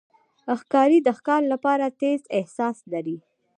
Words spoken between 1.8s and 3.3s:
تیز احساس لري.